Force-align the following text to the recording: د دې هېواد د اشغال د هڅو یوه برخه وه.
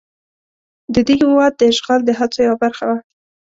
د 0.93 0.95
دې 1.07 1.15
هېواد 1.21 1.53
د 1.55 1.61
اشغال 1.71 1.99
د 2.05 2.09
هڅو 2.19 2.39
یوه 2.47 2.57
برخه 2.63 2.83
وه. 2.89 2.97